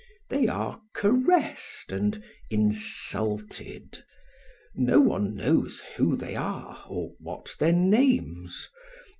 [0.31, 4.03] They are caressed and insulted;
[4.73, 8.67] no one knows who they are or what their names.